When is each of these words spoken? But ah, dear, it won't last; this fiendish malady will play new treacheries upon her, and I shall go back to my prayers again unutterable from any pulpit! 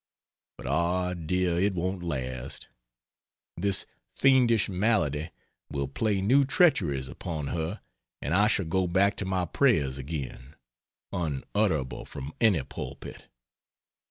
But 0.57 0.65
ah, 0.65 1.13
dear, 1.13 1.59
it 1.59 1.75
won't 1.75 2.01
last; 2.01 2.67
this 3.55 3.85
fiendish 4.15 4.67
malady 4.67 5.29
will 5.69 5.87
play 5.87 6.21
new 6.23 6.43
treacheries 6.43 7.07
upon 7.07 7.49
her, 7.49 7.81
and 8.19 8.33
I 8.33 8.47
shall 8.47 8.65
go 8.65 8.87
back 8.87 9.15
to 9.17 9.25
my 9.25 9.45
prayers 9.45 9.99
again 9.99 10.55
unutterable 11.13 12.05
from 12.05 12.33
any 12.41 12.63
pulpit! 12.63 13.25